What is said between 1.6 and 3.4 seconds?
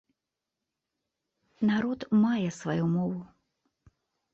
Народ мае сваю мову.